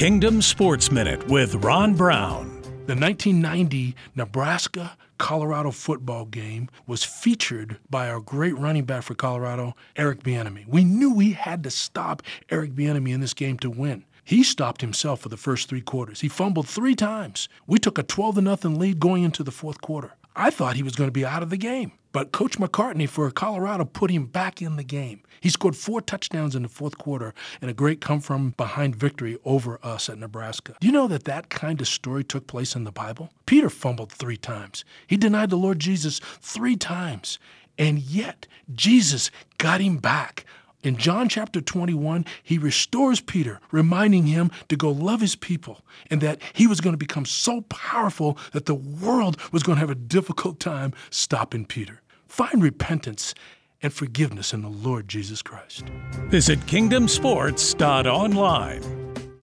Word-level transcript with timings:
Kingdom 0.00 0.40
Sports 0.40 0.90
Minute 0.90 1.28
with 1.28 1.56
Ron 1.56 1.92
Brown. 1.92 2.62
The 2.86 2.96
1990 2.96 3.94
Nebraska 4.14 4.96
Colorado 5.18 5.70
football 5.70 6.24
game 6.24 6.70
was 6.86 7.04
featured 7.04 7.76
by 7.90 8.08
our 8.08 8.20
great 8.20 8.56
running 8.56 8.86
back 8.86 9.02
for 9.02 9.14
Colorado, 9.14 9.74
Eric 9.96 10.22
Bieniemy. 10.22 10.66
We 10.66 10.84
knew 10.84 11.12
we 11.12 11.32
had 11.32 11.62
to 11.64 11.70
stop 11.70 12.22
Eric 12.48 12.72
Bieniemy 12.72 13.12
in 13.12 13.20
this 13.20 13.34
game 13.34 13.58
to 13.58 13.68
win. 13.68 14.06
He 14.24 14.42
stopped 14.42 14.80
himself 14.80 15.20
for 15.20 15.28
the 15.28 15.36
first 15.36 15.68
three 15.68 15.80
quarters. 15.80 16.20
He 16.20 16.28
fumbled 16.28 16.68
three 16.68 16.94
times. 16.94 17.48
We 17.66 17.78
took 17.78 17.98
a 17.98 18.02
12 18.02 18.36
0 18.36 18.56
lead 18.74 19.00
going 19.00 19.22
into 19.22 19.42
the 19.42 19.50
fourth 19.50 19.80
quarter. 19.80 20.12
I 20.36 20.50
thought 20.50 20.76
he 20.76 20.82
was 20.82 20.96
going 20.96 21.08
to 21.08 21.12
be 21.12 21.26
out 21.26 21.42
of 21.42 21.50
the 21.50 21.56
game. 21.56 21.92
But 22.12 22.32
Coach 22.32 22.58
McCartney 22.58 23.08
for 23.08 23.30
Colorado 23.30 23.84
put 23.84 24.10
him 24.10 24.26
back 24.26 24.60
in 24.60 24.76
the 24.76 24.82
game. 24.82 25.22
He 25.40 25.48
scored 25.48 25.76
four 25.76 26.00
touchdowns 26.00 26.56
in 26.56 26.62
the 26.62 26.68
fourth 26.68 26.98
quarter 26.98 27.34
and 27.60 27.70
a 27.70 27.74
great 27.74 28.00
come 28.00 28.20
from 28.20 28.50
behind 28.50 28.96
victory 28.96 29.38
over 29.44 29.78
us 29.82 30.08
at 30.08 30.18
Nebraska. 30.18 30.74
Do 30.80 30.86
you 30.88 30.92
know 30.92 31.06
that 31.06 31.24
that 31.24 31.50
kind 31.50 31.80
of 31.80 31.86
story 31.86 32.24
took 32.24 32.48
place 32.48 32.74
in 32.74 32.84
the 32.84 32.90
Bible? 32.90 33.30
Peter 33.46 33.70
fumbled 33.70 34.10
three 34.10 34.36
times. 34.36 34.84
He 35.06 35.16
denied 35.16 35.50
the 35.50 35.56
Lord 35.56 35.78
Jesus 35.78 36.20
three 36.40 36.76
times. 36.76 37.38
And 37.78 37.98
yet, 38.00 38.46
Jesus 38.74 39.30
got 39.58 39.80
him 39.80 39.98
back. 39.98 40.44
In 40.82 40.96
John 40.96 41.28
chapter 41.28 41.60
21, 41.60 42.24
he 42.42 42.56
restores 42.56 43.20
Peter, 43.20 43.60
reminding 43.70 44.26
him 44.26 44.50
to 44.68 44.76
go 44.76 44.90
love 44.90 45.20
his 45.20 45.36
people 45.36 45.82
and 46.10 46.22
that 46.22 46.40
he 46.54 46.66
was 46.66 46.80
going 46.80 46.94
to 46.94 46.98
become 46.98 47.26
so 47.26 47.60
powerful 47.62 48.38
that 48.52 48.64
the 48.64 48.74
world 48.74 49.36
was 49.52 49.62
going 49.62 49.76
to 49.76 49.80
have 49.80 49.90
a 49.90 49.94
difficult 49.94 50.58
time 50.58 50.94
stopping 51.10 51.66
Peter. 51.66 52.00
Find 52.26 52.62
repentance 52.62 53.34
and 53.82 53.92
forgiveness 53.92 54.54
in 54.54 54.62
the 54.62 54.68
Lord 54.68 55.08
Jesus 55.08 55.42
Christ. 55.42 55.84
Visit 56.28 56.60
kingdomsports.online. 56.60 58.99